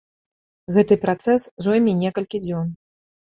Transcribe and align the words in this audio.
Гэты 0.77 0.97
працэс 1.03 1.45
зойме 1.65 1.93
некалькі 2.03 2.37
дзён. 2.47 2.67